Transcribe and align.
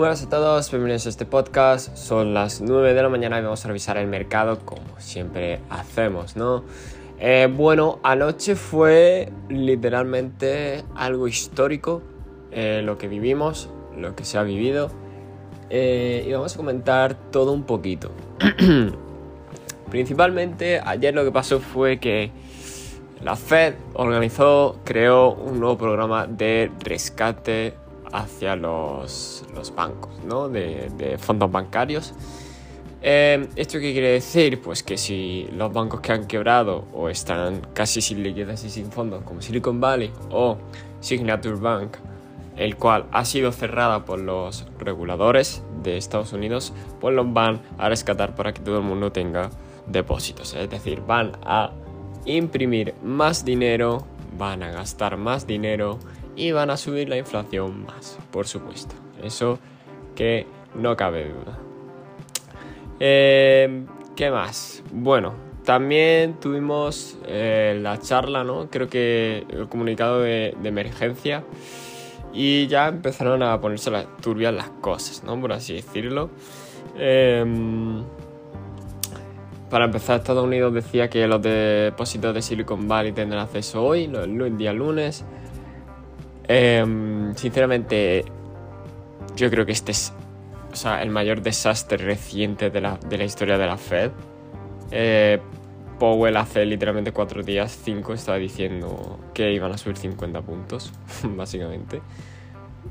buenas 0.00 0.22
a 0.22 0.30
todos, 0.30 0.70
bienvenidos 0.70 1.04
a 1.04 1.10
este 1.10 1.26
podcast. 1.26 1.94
Son 1.94 2.32
las 2.32 2.62
9 2.62 2.94
de 2.94 3.02
la 3.02 3.10
mañana 3.10 3.38
y 3.38 3.42
vamos 3.42 3.62
a 3.66 3.68
revisar 3.68 3.98
el 3.98 4.06
mercado 4.06 4.60
como 4.60 4.98
siempre 4.98 5.60
hacemos, 5.68 6.36
¿no? 6.36 6.64
Eh, 7.18 7.52
bueno, 7.54 8.00
anoche 8.02 8.56
fue 8.56 9.30
literalmente 9.50 10.84
algo 10.94 11.28
histórico 11.28 12.00
eh, 12.50 12.80
lo 12.82 12.96
que 12.96 13.08
vivimos, 13.08 13.68
lo 13.94 14.16
que 14.16 14.24
se 14.24 14.38
ha 14.38 14.42
vivido. 14.42 14.90
Eh, 15.68 16.24
y 16.26 16.32
vamos 16.32 16.54
a 16.54 16.56
comentar 16.56 17.14
todo 17.30 17.52
un 17.52 17.64
poquito. 17.64 18.10
Principalmente 19.90 20.80
ayer 20.82 21.12
lo 21.12 21.24
que 21.24 21.30
pasó 21.30 21.60
fue 21.60 22.00
que 22.00 22.30
la 23.22 23.36
Fed 23.36 23.74
organizó, 23.92 24.78
creó 24.82 25.34
un 25.34 25.60
nuevo 25.60 25.76
programa 25.76 26.26
de 26.26 26.70
rescate 26.82 27.74
hacia 28.12 28.56
los, 28.56 29.44
bancos, 29.74 30.12
¿no? 30.24 30.48
De, 30.48 31.16
fondos 31.18 31.50
bancarios. 31.50 32.14
Eh, 33.02 33.48
¿Esto 33.56 33.78
qué 33.78 33.92
quiere 33.92 34.10
decir? 34.12 34.60
Pues 34.60 34.82
que 34.82 34.98
si 34.98 35.48
los 35.52 35.72
bancos 35.72 36.00
que 36.00 36.12
han 36.12 36.26
quebrado 36.26 36.86
o 36.92 37.08
están 37.08 37.62
casi 37.72 38.02
sin 38.02 38.22
liquidez 38.22 38.64
y 38.64 38.70
sin 38.70 38.92
fondos, 38.92 39.22
como 39.24 39.40
Silicon 39.40 39.80
Valley 39.80 40.12
o 40.30 40.58
Signature 41.00 41.56
Bank, 41.56 41.96
el 42.56 42.76
cual 42.76 43.06
ha 43.12 43.24
sido 43.24 43.52
cerrada 43.52 44.04
por 44.04 44.20
los 44.20 44.66
reguladores 44.78 45.62
de 45.82 45.96
Estados 45.96 46.34
Unidos, 46.34 46.74
pues 47.00 47.14
los 47.14 47.32
van 47.32 47.60
a 47.78 47.88
rescatar 47.88 48.34
para 48.34 48.52
que 48.52 48.60
todo 48.60 48.78
el 48.78 48.84
mundo 48.84 49.12
tenga 49.12 49.48
depósitos. 49.86 50.54
Es 50.54 50.68
decir, 50.68 51.00
van 51.00 51.32
a 51.42 51.70
imprimir 52.26 52.94
más 53.02 53.46
dinero, 53.46 54.04
van 54.36 54.62
a 54.62 54.70
gastar 54.70 55.16
más 55.16 55.46
dinero 55.46 55.98
y 56.40 56.52
van 56.52 56.70
a 56.70 56.78
subir 56.78 57.10
la 57.10 57.18
inflación 57.18 57.84
más, 57.84 58.18
por 58.30 58.46
supuesto. 58.46 58.94
Eso 59.22 59.58
que 60.16 60.46
no 60.74 60.96
cabe 60.96 61.28
duda. 61.28 61.58
Eh, 62.98 63.84
¿Qué 64.16 64.30
más? 64.30 64.82
Bueno, 64.90 65.34
también 65.64 66.40
tuvimos 66.40 67.18
eh, 67.26 67.78
la 67.82 67.98
charla, 67.98 68.42
¿no? 68.42 68.70
Creo 68.70 68.88
que 68.88 69.44
el 69.50 69.68
comunicado 69.68 70.22
de, 70.22 70.56
emergencia 70.64 71.44
y 72.32 72.66
ya 72.68 72.88
empezaron 72.88 73.42
a 73.42 73.60
ponerse 73.60 73.90
las 73.90 74.06
turbias 74.22 74.54
las 74.54 74.70
cosas, 74.80 75.22
¿no? 75.24 75.38
Por 75.38 75.52
así 75.52 75.74
decirlo. 75.74 76.30
Em, 76.96 78.02
para 79.68 79.84
empezar, 79.84 80.20
Estados 80.20 80.44
Unidos 80.44 80.72
decía 80.72 81.10
que 81.10 81.26
los 81.26 81.42
depósitos 81.42 82.34
de 82.34 82.40
Silicon 82.40 82.88
Valley 82.88 83.12
tendrán 83.12 83.42
acceso 83.42 83.84
hoy, 83.84 84.04
el 84.04 84.56
día 84.56 84.72
lunes. 84.72 85.26
Em, 86.52 87.32
sinceramente, 87.36 88.24
yo 89.36 89.50
creo 89.50 89.64
que 89.64 89.70
este 89.70 89.92
es 89.92 90.12
el 91.00 91.10
mayor 91.10 91.42
desastre 91.42 91.96
reciente 91.98 92.70
de 92.70 92.80
la, 92.80 92.98
historia 93.24 93.56
de 93.56 93.66
la 93.68 93.76
Fed. 93.76 94.10
Eh, 94.90 95.38
Powell 96.00 96.36
hace 96.36 96.66
literalmente 96.66 97.12
cuatro 97.12 97.44
días, 97.44 97.78
cinco, 97.84 98.14
estaba 98.14 98.38
diciendo 98.38 99.20
que 99.32 99.52
iban 99.52 99.70
a 99.70 99.78
subir 99.78 99.96
50 99.96 100.42
puntos, 100.42 100.92
básicamente. 101.22 102.02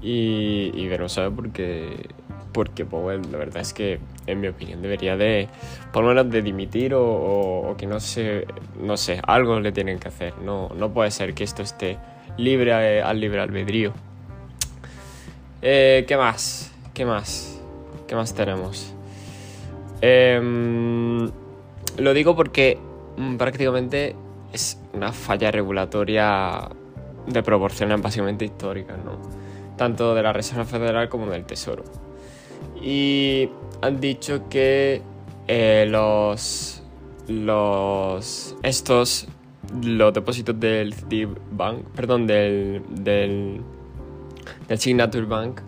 Y, 0.01 0.71
y 0.73 0.87
veremos 0.87 1.17
a 1.17 1.23
ver 1.23 1.31
porque, 1.33 2.07
porque 2.53 2.85
Powell, 2.85 3.29
la 3.29 3.39
verdad 3.39 3.61
es 3.61 3.73
que, 3.73 3.99
en 4.25 4.39
mi 4.39 4.47
opinión, 4.47 4.81
debería 4.81 5.17
de, 5.17 5.49
por 5.91 6.03
lo 6.03 6.09
menos, 6.11 6.31
de 6.31 6.41
dimitir 6.41 6.93
o, 6.95 7.75
que 7.77 7.87
no 7.87 7.99
sé, 7.99 8.45
no 8.81 8.95
sé, 8.95 9.19
algo 9.27 9.59
le 9.59 9.73
tienen 9.73 9.99
que 9.99 10.07
hacer. 10.07 10.37
No, 10.37 10.69
no 10.77 10.93
puede 10.93 11.11
ser 11.11 11.33
que 11.33 11.43
esto 11.43 11.61
esté 11.61 11.97
libre 12.37 13.01
al 13.01 13.19
libre 13.19 13.41
albedrío. 13.41 13.93
Eh, 15.61 16.05
¿Qué 16.07 16.17
más? 16.17 16.71
¿Qué 16.93 17.05
más? 17.05 17.59
¿Qué 18.07 18.15
más 18.15 18.33
tenemos? 18.33 18.93
Em, 20.01 21.29
lo 21.97 22.13
digo 22.13 22.35
porque 22.35 22.79
mm, 23.17 23.35
prácticamente 23.35 24.15
es 24.53 24.79
una 24.93 25.11
falla 25.11 25.51
regulatoria 25.51 26.69
de 27.27 27.43
proporciones 27.43 28.01
básicamente 28.01 28.45
históricas, 28.45 28.97
¿no? 29.03 29.19
Tanto 29.77 30.15
de 30.15 30.23
la 30.23 30.33
Reserva 30.33 30.65
Federal 30.65 31.09
como 31.09 31.27
del 31.27 31.45
Tesoro. 31.45 31.83
Y 32.81 33.49
han 33.81 33.99
dicho 33.99 34.47
que 34.49 35.01
eh, 35.47 35.85
los, 35.89 36.83
los 37.27 38.55
estos 38.63 39.27
los 39.83 40.13
depósitos 40.13 40.59
del 40.59 40.95
Bank, 41.51 41.83
perdón, 41.95 42.27
del, 42.27 42.81
del, 42.89 43.61
Signature 44.77 45.25
Bank 45.25 45.61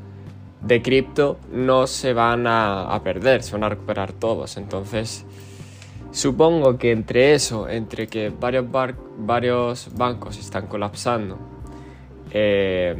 de 0.62 0.81
cripto 0.81 1.39
no 1.51 1.88
se 1.88 2.13
van 2.13 2.45
a, 2.47 3.00
perder, 3.03 3.41
se 3.44 3.53
van 3.53 3.63
a 3.63 3.69
recuperar 3.69 4.13
todos. 4.13 4.57
Entonces, 4.57 5.25
supongo 6.11 6.78
que 6.78 6.91
entre 6.91 7.34
eso, 7.34 7.67
entre 7.67 8.07
que 8.07 8.29
varios, 8.29 8.66
varios 9.17 9.90
bancos 9.95 10.38
están 10.38 10.67
colapsando, 10.67 11.38
eh, 12.31 12.95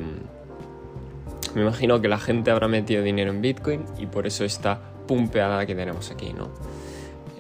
me 1.53 1.61
imagino 1.61 2.01
que 2.01 2.07
la 2.07 2.17
gente 2.17 2.50
habrá 2.50 2.67
metido 2.67 3.03
dinero 3.03 3.31
en 3.31 3.41
Bitcoin 3.41 3.84
y 4.00 4.06
por 4.06 4.25
eso 4.25 4.44
esta 4.44 4.79
pumpeada 5.07 5.66
que 5.66 5.75
tenemos 5.75 6.09
aquí, 6.09 6.34
¿no? 6.34 6.50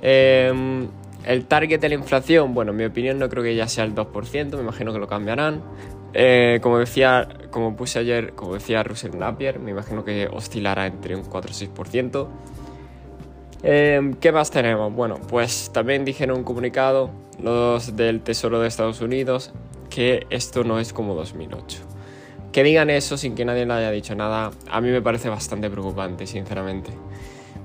Eh, 0.01 0.87
el 1.25 1.45
target 1.45 1.79
de 1.79 1.89
la 1.89 1.95
inflación, 1.95 2.53
bueno, 2.53 2.71
en 2.71 2.77
mi 2.77 2.85
opinión 2.85 3.19
no 3.19 3.29
creo 3.29 3.43
que 3.43 3.55
ya 3.55 3.67
sea 3.67 3.83
el 3.83 3.93
2%, 3.93 4.55
me 4.55 4.61
imagino 4.61 4.93
que 4.93 4.99
lo 4.99 5.07
cambiarán. 5.07 5.61
Eh, 6.13 6.59
como 6.61 6.77
decía, 6.77 7.27
como 7.51 7.75
puse 7.75 7.99
ayer, 7.99 8.33
como 8.33 8.53
decía 8.53 8.83
Russell 8.83 9.17
Napier, 9.17 9.59
me 9.59 9.71
imagino 9.71 10.03
que 10.03 10.27
oscilará 10.27 10.87
entre 10.87 11.15
un 11.15 11.23
4 11.23 11.51
o 11.51 11.53
6%. 11.53 12.27
Eh, 13.63 14.15
¿Qué 14.19 14.31
más 14.31 14.51
tenemos? 14.51 14.93
Bueno, 14.93 15.19
pues 15.29 15.71
también 15.71 16.03
dijeron 16.03 16.39
un 16.39 16.43
comunicado 16.43 17.11
los 17.41 17.95
del 17.95 18.21
Tesoro 18.21 18.59
de 18.59 18.67
Estados 18.67 19.01
Unidos 19.01 19.51
que 19.89 20.25
esto 20.29 20.63
no 20.63 20.79
es 20.79 20.93
como 20.93 21.13
2008. 21.15 21.79
Que 22.51 22.63
digan 22.63 22.89
eso 22.89 23.17
sin 23.17 23.35
que 23.35 23.45
nadie 23.45 23.65
le 23.65 23.73
haya 23.73 23.91
dicho 23.91 24.15
nada, 24.15 24.51
a 24.69 24.81
mí 24.81 24.89
me 24.89 25.01
parece 25.01 25.29
bastante 25.29 25.69
preocupante, 25.69 26.27
sinceramente. 26.27 26.91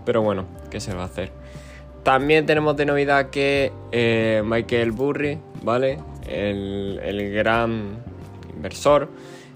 Pero 0.05 0.23
bueno, 0.23 0.45
¿qué 0.71 0.81
se 0.81 0.95
va 0.95 1.03
a 1.03 1.07
hacer? 1.07 1.33
También 2.07 2.47
tenemos 2.47 2.77
de 2.77 2.87
novedad 2.87 3.31
que 3.31 3.73
eh, 3.91 4.41
Michael 4.45 4.93
Burry, 4.93 5.41
¿vale? 5.65 5.99
El, 6.29 7.33
gran 7.35 7.99
inversor, 8.55 9.09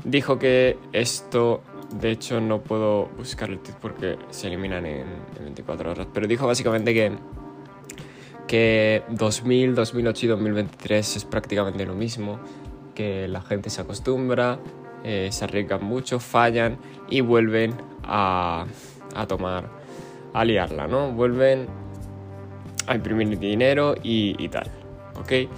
dijo 0.02 0.36
que 0.36 0.76
esto, 0.92 1.62
de 2.00 2.10
hecho 2.10 2.40
no 2.40 2.60
puedo 2.60 3.06
buscar 3.16 3.50
el 3.50 3.60
tweet 3.60 3.76
porque 3.80 4.18
se 4.30 4.48
eliminan 4.48 4.84
en, 4.84 5.06
24 5.38 5.92
horas, 5.92 6.08
pero 6.12 6.26
dijo 6.26 6.44
básicamente 6.48 6.92
que, 6.92 7.12
que 8.48 9.04
2000, 9.10 9.76
2008 9.76 10.26
y 10.26 10.28
2023 10.30 11.16
es 11.18 11.24
prácticamente 11.24 11.86
lo 11.86 11.94
mismo, 11.94 12.40
que 12.96 13.28
la 13.28 13.42
gente 13.42 13.70
se 13.70 13.82
acostumbra, 13.82 14.58
eh, 15.04 15.28
se 15.30 15.44
arriesgan 15.44 15.84
mucho, 15.84 16.18
fallan 16.18 16.78
y 17.08 17.20
vuelven 17.20 17.74
a, 18.02 18.66
a 19.14 19.26
tomar, 19.28 19.70
a 20.34 20.44
liarla, 20.44 20.88
¿no? 20.88 21.12
Vuelven 21.12 21.68
a 22.90 22.96
imprimir 22.96 23.38
dinero 23.38 23.94
y, 24.02 24.48
tal. 24.48 24.68
¿Ok? 25.14 25.48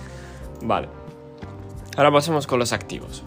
Vale. 0.62 0.88
Ahora 1.96 2.12
pasemos 2.12 2.46
con 2.46 2.58
los 2.58 2.72
activos. 2.72 3.24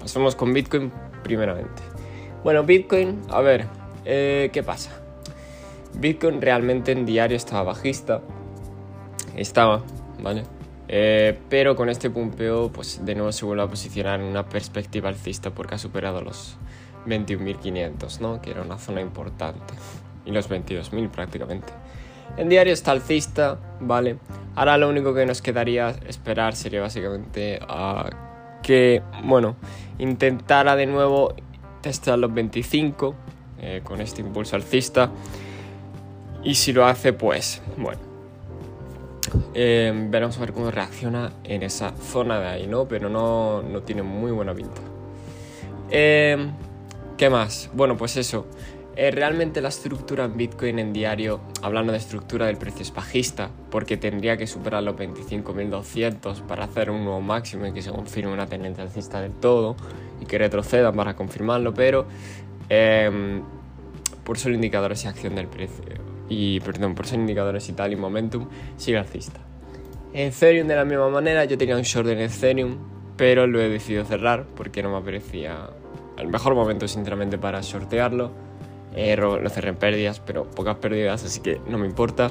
Pasemos 0.00 0.34
con 0.34 0.52
Bitcoin 0.52 0.90
primeramente. 1.22 1.82
Bueno, 2.42 2.64
Bitcoin, 2.64 3.20
a 3.28 3.40
ver, 3.40 3.66
eh, 4.04 4.50
¿qué 4.52 4.62
pasa? 4.62 4.90
Bitcoin 5.94 6.40
realmente 6.40 6.92
en 6.92 7.04
diario 7.04 7.36
estaba 7.36 7.62
bajista. 7.62 8.22
Estaba, 9.36 9.82
¿vale? 10.22 10.44
Eh, 10.88 11.38
pero 11.48 11.76
con 11.76 11.90
este 11.90 12.08
pumpeo, 12.08 12.70
pues 12.72 13.04
de 13.04 13.14
nuevo 13.14 13.32
se 13.32 13.44
vuelve 13.44 13.62
a 13.62 13.68
posicionar 13.68 14.20
en 14.20 14.26
una 14.26 14.48
perspectiva 14.48 15.10
alcista 15.10 15.50
porque 15.50 15.74
ha 15.74 15.78
superado 15.78 16.22
los 16.22 16.56
21.500, 17.06 18.20
¿no? 18.20 18.40
Que 18.40 18.50
era 18.50 18.62
una 18.62 18.78
zona 18.78 19.02
importante. 19.02 19.74
Y 20.24 20.30
los 20.32 20.48
22.000 20.48 21.10
prácticamente. 21.10 21.72
En 22.36 22.48
diario 22.48 22.72
está 22.72 22.92
alcista, 22.92 23.58
¿vale? 23.80 24.16
Ahora 24.54 24.78
lo 24.78 24.88
único 24.88 25.14
que 25.14 25.26
nos 25.26 25.42
quedaría 25.42 25.90
esperar 26.06 26.56
sería 26.56 26.80
básicamente 26.80 27.58
a 27.68 28.10
que, 28.62 29.02
bueno, 29.24 29.56
intentara 29.98 30.76
de 30.76 30.86
nuevo 30.86 31.34
testar 31.80 32.18
los 32.18 32.32
25 32.32 33.14
eh, 33.60 33.80
con 33.84 34.00
este 34.00 34.20
impulso 34.22 34.56
alcista. 34.56 35.10
Y 36.42 36.54
si 36.54 36.72
lo 36.72 36.86
hace, 36.86 37.12
pues, 37.12 37.62
bueno. 37.76 38.00
Eh, 39.54 39.92
veremos 40.10 40.36
a 40.38 40.40
ver 40.40 40.52
cómo 40.52 40.70
reacciona 40.70 41.32
en 41.44 41.62
esa 41.62 41.92
zona 41.96 42.40
de 42.40 42.46
ahí, 42.48 42.66
¿no? 42.66 42.86
Pero 42.86 43.08
no, 43.08 43.62
no 43.62 43.82
tiene 43.82 44.02
muy 44.02 44.32
buena 44.32 44.54
pinta. 44.54 44.80
Eh, 45.90 46.50
¿Qué 47.16 47.30
más? 47.30 47.70
Bueno, 47.72 47.96
pues 47.96 48.16
eso. 48.16 48.46
Eh, 48.94 49.10
realmente 49.10 49.62
la 49.62 49.68
estructura 49.68 50.24
en 50.24 50.36
Bitcoin 50.36 50.78
en 50.78 50.92
diario, 50.92 51.40
hablando 51.62 51.92
de 51.92 51.98
estructura 51.98 52.46
del 52.46 52.58
precio, 52.58 52.82
es 52.82 52.92
bajista, 52.92 53.50
porque 53.70 53.96
tendría 53.96 54.36
que 54.36 54.46
superar 54.46 54.82
los 54.82 54.94
25.200 54.96 56.42
para 56.42 56.64
hacer 56.64 56.90
un 56.90 57.04
nuevo 57.04 57.22
máximo 57.22 57.66
y 57.66 57.72
que 57.72 57.80
se 57.80 57.90
confirme 57.90 58.32
una 58.32 58.46
tendencia 58.46 58.84
alcista 58.84 59.22
del 59.22 59.32
todo 59.32 59.76
y 60.20 60.26
que 60.26 60.36
retroceda 60.36 60.92
para 60.92 61.16
confirmarlo, 61.16 61.72
pero 61.72 62.06
em, 62.68 63.42
por 64.24 64.38
solo 64.38 64.54
indicadores 64.54 65.04
y 65.04 65.08
acción 65.08 65.36
del 65.36 65.48
precio. 65.48 65.84
Y, 66.28 66.60
perdón, 66.60 66.94
por 66.94 67.06
solo 67.06 67.22
indicadores 67.22 67.66
y 67.70 67.72
tal 67.72 67.92
y 67.92 67.96
momentum, 67.96 68.46
sigue 68.76 68.98
alcista. 68.98 69.40
Ethereum 70.12 70.68
de 70.68 70.76
la 70.76 70.84
misma 70.84 71.08
manera, 71.08 71.46
yo 71.46 71.56
tenía 71.56 71.76
un 71.76 71.82
short 71.82 72.08
en 72.08 72.20
Ethereum, 72.20 72.76
pero 73.16 73.46
lo 73.46 73.58
he 73.58 73.70
decidido 73.70 74.04
cerrar 74.04 74.44
porque 74.54 74.82
no 74.82 74.94
me 74.94 75.02
parecía 75.02 75.70
el 76.18 76.28
mejor 76.28 76.54
momento 76.54 76.86
sinceramente 76.86 77.38
para 77.38 77.62
shortearlo. 77.62 78.51
Eh, 78.94 79.16
lo 79.16 79.48
cerré 79.48 79.70
en 79.70 79.76
pérdidas, 79.76 80.20
pero 80.20 80.44
pocas 80.44 80.76
pérdidas, 80.76 81.24
así 81.24 81.40
que 81.40 81.60
no 81.66 81.78
me 81.78 81.86
importa. 81.86 82.30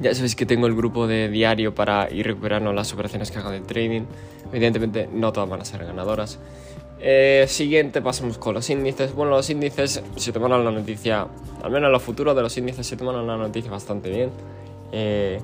Ya 0.00 0.14
sabéis 0.14 0.36
que 0.36 0.46
tengo 0.46 0.66
el 0.66 0.76
grupo 0.76 1.06
de 1.06 1.28
diario 1.28 1.74
para 1.74 2.08
ir 2.10 2.26
recuperando 2.26 2.72
las 2.72 2.92
operaciones 2.92 3.30
que 3.30 3.38
hago 3.38 3.50
de 3.50 3.60
trading. 3.60 4.02
Evidentemente 4.52 5.08
no 5.12 5.32
todas 5.32 5.48
van 5.48 5.60
a 5.60 5.64
ser 5.64 5.84
ganadoras. 5.84 6.38
Eh, 7.00 7.46
siguiente, 7.48 8.00
pasamos 8.00 8.38
con 8.38 8.54
los 8.54 8.68
índices. 8.70 9.14
Bueno, 9.14 9.32
los 9.32 9.50
índices 9.50 10.02
se 10.16 10.32
tomaron 10.32 10.64
la 10.64 10.70
noticia, 10.70 11.26
al 11.62 11.70
menos 11.70 11.90
los 11.90 12.02
futuros 12.02 12.36
de 12.36 12.42
los 12.42 12.56
índices 12.56 12.86
se 12.86 12.96
tomaron 12.96 13.26
la 13.26 13.36
noticia 13.36 13.70
bastante 13.70 14.10
bien. 14.10 14.30
Eh, 14.92 15.40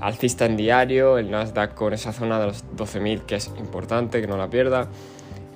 alcista 0.00 0.46
en 0.46 0.56
diario, 0.56 1.18
el 1.18 1.30
Nasdaq 1.30 1.74
con 1.74 1.92
esa 1.92 2.12
zona 2.12 2.40
de 2.40 2.46
los 2.46 2.64
12.000 2.76 3.22
que 3.22 3.36
es 3.36 3.50
importante, 3.58 4.20
que 4.20 4.26
no 4.26 4.36
la 4.36 4.48
pierda. 4.48 4.88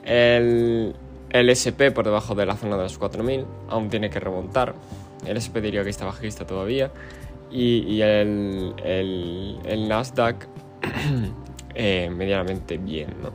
El, 0.04 0.94
el 1.34 1.50
SP 1.50 1.90
por 1.90 2.04
debajo 2.04 2.36
de 2.36 2.46
la 2.46 2.54
zona 2.54 2.76
de 2.76 2.84
los 2.84 3.00
4.000, 3.00 3.44
aún 3.68 3.90
tiene 3.90 4.08
que 4.08 4.20
remontar. 4.20 4.76
El 5.26 5.36
SP 5.42 5.58
diría 5.60 5.82
que 5.82 5.90
está 5.90 6.04
bajista 6.04 6.46
todavía. 6.46 6.92
Y, 7.50 8.00
el, 8.02 8.72
el, 8.84 9.88
Nasdaq 9.88 10.46
eh, 11.74 12.08
medianamente 12.14 12.78
bien, 12.78 13.16
¿no? 13.20 13.32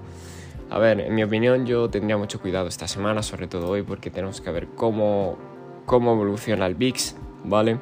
A 0.74 0.80
ver, 0.80 1.02
en 1.02 1.14
mi 1.14 1.24
opinión 1.24 1.66
yo 1.66 1.90
tendría 1.90 2.16
mucho 2.16 2.40
cuidado 2.40 2.70
esta 2.70 2.88
semana, 2.88 3.22
sobre 3.22 3.48
todo 3.48 3.68
hoy, 3.68 3.82
porque 3.82 4.10
tenemos 4.10 4.40
que 4.40 4.50
ver 4.52 4.68
cómo, 4.76 5.38
cómo 5.86 6.14
evoluciona 6.14 6.68
el 6.68 6.76
VIX, 6.76 7.18
¿vale? 7.44 7.80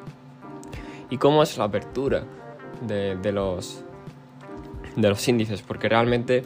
Y 1.10 1.18
cómo 1.18 1.44
es 1.44 1.56
la 1.58 1.64
apertura 1.64 2.24
de, 2.80 3.14
de, 3.14 3.30
los, 3.30 3.84
de 4.96 5.08
los 5.08 5.28
índices, 5.28 5.62
porque 5.62 5.88
realmente 5.88 6.44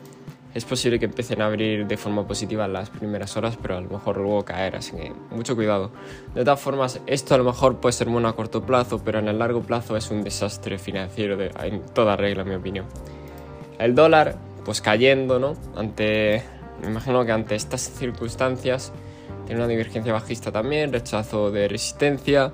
es 0.55 0.65
posible 0.65 0.99
que 0.99 1.07
empiecen 1.07 1.41
a 1.41 1.47
abrir 1.47 1.87
de 1.87 1.97
forma 1.97 2.27
positiva 2.27 2.69
las 2.69 2.91
primeras 2.91 3.37
horas, 3.37 3.59
pero 3.61 3.77
a 3.77 3.81
lo 3.81 3.89
mejor 3.89 4.19
luego 4.19 4.45
caer, 4.45 4.77
así 4.77 4.93
que 4.93 5.13
mucho 5.31 5.57
cuidado. 5.57 5.91
De 6.35 6.45
todas 6.45 6.61
formas, 6.61 7.01
esto 7.07 7.35
a 7.35 7.39
lo 7.39 7.45
mejor 7.45 7.81
puede 7.81 7.95
ser 7.95 8.09
bueno 8.09 8.29
a 8.29 8.37
corto 8.37 8.63
plazo, 8.63 9.01
pero 9.03 9.19
en 9.19 9.29
el 9.29 9.39
largo 9.39 9.63
plazo 9.63 9.97
es 9.97 10.11
un 10.11 10.23
desastre 10.23 10.79
financiero 10.79 11.41
en 11.41 11.81
toda 11.95 12.17
regla, 12.17 12.43
en 12.43 12.49
mi 12.51 12.55
opinión. 12.55 12.87
El 13.79 13.95
dólar, 13.95 14.37
pues 14.65 14.83
cayendo, 14.83 15.39
¿no? 15.39 15.57
Ante, 15.75 16.43
me 16.83 16.89
imagino 16.89 17.25
que 17.25 17.33
ante 17.33 17.55
estas 17.55 17.81
circunstancias 17.81 18.93
tiene 19.47 19.61
una 19.61 19.69
divergencia 19.69 20.13
bajista 20.13 20.53
también, 20.53 20.93
rechazo 20.93 21.51
de 21.51 21.67
resistencia. 21.67 22.53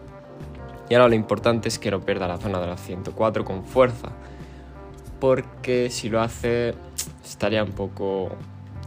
Y 0.88 0.94
ahora 0.94 1.08
lo 1.08 1.14
importante 1.16 1.68
es 1.68 1.78
que 1.78 1.90
no 1.90 2.00
pierda 2.00 2.28
la 2.28 2.38
zona 2.38 2.60
de 2.60 2.68
los 2.68 2.80
104 2.80 3.44
con 3.44 3.64
fuerza. 3.64 4.10
Porque 5.20 5.90
si 5.90 6.08
lo 6.08 6.20
hace 6.20 6.74
estaría 7.30 7.62
un 7.62 7.72
poco 7.72 8.30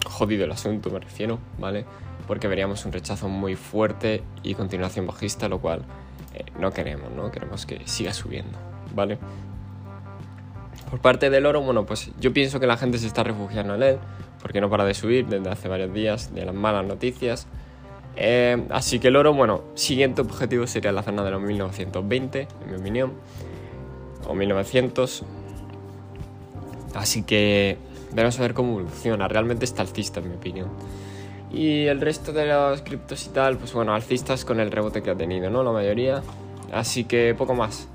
jodido 0.05 0.45
el 0.45 0.51
asunto, 0.51 0.89
me 0.89 0.99
refiero, 0.99 1.39
¿vale? 1.59 1.85
Porque 2.27 2.47
veríamos 2.47 2.85
un 2.85 2.91
rechazo 2.91 3.27
muy 3.29 3.55
fuerte 3.55 4.23
y 4.43 4.55
continuación 4.55 5.07
bajista, 5.07 5.47
lo 5.47 5.59
cual 5.59 5.81
eh, 6.33 6.45
no 6.59 6.71
queremos, 6.71 7.11
¿no? 7.11 7.31
Queremos 7.31 7.65
que 7.65 7.81
siga 7.88 8.13
subiendo, 8.13 8.57
¿vale? 8.95 9.17
Por 10.89 10.99
parte 10.99 11.29
del 11.29 11.45
oro, 11.45 11.61
bueno, 11.61 11.85
pues 11.85 12.11
yo 12.19 12.33
pienso 12.33 12.59
que 12.59 12.67
la 12.67 12.77
gente 12.77 12.97
se 12.97 13.07
está 13.07 13.23
refugiando 13.23 13.75
en 13.75 13.83
él, 13.83 13.97
porque 14.41 14.59
no 14.59 14.69
para 14.69 14.83
de 14.83 14.94
subir 14.94 15.27
desde 15.27 15.49
hace 15.49 15.67
varios 15.67 15.94
días 15.94 16.33
de 16.33 16.45
las 16.45 16.55
malas 16.55 16.85
noticias. 16.85 17.47
Eh, 18.17 18.67
así 18.71 18.99
que 18.99 19.07
el 19.07 19.15
oro, 19.15 19.33
bueno, 19.33 19.61
siguiente 19.75 20.21
objetivo 20.21 20.67
sería 20.67 20.91
la 20.91 21.03
zona 21.03 21.23
de 21.23 21.31
los 21.31 21.41
1920, 21.41 22.47
en 22.63 22.71
mi 22.71 22.77
opinión, 22.77 23.13
o 24.27 24.33
1900. 24.33 25.23
Así 26.94 27.23
que 27.23 27.77
Veremos 28.13 28.37
a 28.39 28.41
ver 28.41 28.53
cómo 28.53 28.79
evoluciona. 28.79 29.27
Realmente 29.27 29.65
está 29.65 29.81
alcista, 29.81 30.19
en 30.19 30.29
mi 30.29 30.35
opinión. 30.35 30.69
Y 31.51 31.85
el 31.87 31.99
resto 31.99 32.31
de 32.31 32.45
los 32.45 32.81
criptos 32.81 33.25
y 33.25 33.29
tal, 33.29 33.57
pues 33.57 33.73
bueno, 33.73 33.93
alcistas 33.93 34.45
con 34.45 34.59
el 34.59 34.71
rebote 34.71 35.01
que 35.01 35.11
ha 35.11 35.15
tenido, 35.15 35.49
¿no? 35.49 35.63
La 35.63 35.71
mayoría. 35.71 36.21
Así 36.71 37.03
que 37.03 37.35
poco 37.37 37.53
más. 37.53 37.87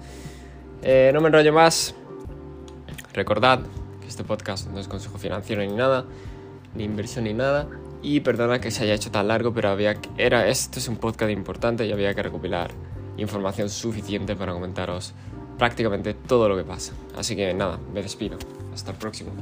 Eh, 0.83 1.11
no 1.15 1.21
me 1.21 1.29
enrollo 1.29 1.53
más. 1.53 1.95
Recordad 3.15 3.61
que 4.01 4.07
este 4.07 4.25
podcast 4.25 4.69
no 4.69 4.79
es 4.79 4.89
consejo 4.89 5.17
financiero 5.17 5.63
ni 5.63 5.73
nada, 5.73 6.05
ni 6.75 6.85
inversión 6.85 7.25
ni 7.25 7.33
nada. 7.33 7.67
Y 8.03 8.21
perdona 8.21 8.61
que 8.61 8.71
se 8.71 8.85
haya 8.85 8.95
hecho 8.95 9.11
tan 9.11 9.29
largo, 9.29 9.55
pero 9.55 9.71
había 9.71 9.95
que, 9.95 10.11
era, 10.19 10.47
esto 10.49 10.79
es 10.79 10.89
un 10.89 10.97
podcast 10.97 11.31
importante 11.31 11.87
y 11.87 11.93
había 11.93 12.15
que 12.15 12.23
recopilar 12.23 12.71
información 13.17 13.71
suficiente 13.71 14.37
para 14.37 14.53
comentaros 14.53 15.15
prácticamente 15.59 16.15
todo 16.15 16.49
lo 16.49 16.57
que 16.57 16.65
pasa. 16.65 16.93
Así 17.17 17.35
que 17.35 17.53
nada, 17.55 17.79
me 17.93 18.03
despido. 18.03 18.39
Hasta 18.75 18.91
el 18.91 18.99
próximo. 18.99 19.33